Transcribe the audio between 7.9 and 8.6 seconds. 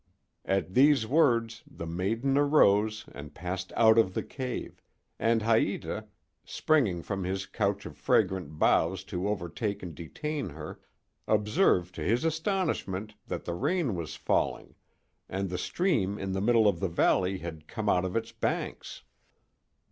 fragrant